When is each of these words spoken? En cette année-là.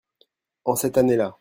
En 0.65 0.75
cette 0.75 0.97
année-là. 0.97 1.29